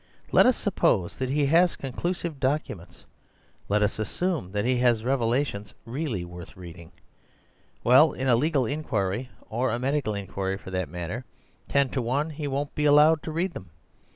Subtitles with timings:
[0.31, 3.05] Let us suppose that he has conclusive documents.
[3.69, 6.91] Let us assume that he has revelations really worth reading.
[7.83, 11.23] Well, in a legal inquiry (or a medical inquiry, for that matter)
[11.69, 13.69] ten to one he won't be allowed to read them.